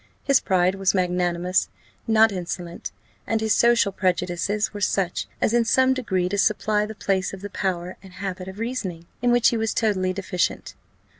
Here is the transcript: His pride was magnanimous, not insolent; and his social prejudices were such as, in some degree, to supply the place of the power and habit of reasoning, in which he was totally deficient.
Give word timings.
His 0.23 0.39
pride 0.39 0.73
was 0.73 0.95
magnanimous, 0.95 1.69
not 2.07 2.31
insolent; 2.31 2.91
and 3.27 3.39
his 3.39 3.53
social 3.53 3.91
prejudices 3.91 4.73
were 4.73 4.81
such 4.81 5.27
as, 5.39 5.53
in 5.53 5.63
some 5.63 5.93
degree, 5.93 6.27
to 6.27 6.39
supply 6.39 6.87
the 6.87 6.95
place 6.95 7.35
of 7.35 7.41
the 7.41 7.51
power 7.51 7.97
and 8.01 8.13
habit 8.13 8.47
of 8.47 8.57
reasoning, 8.57 9.05
in 9.21 9.29
which 9.31 9.49
he 9.49 9.57
was 9.57 9.75
totally 9.75 10.11
deficient. 10.11 10.73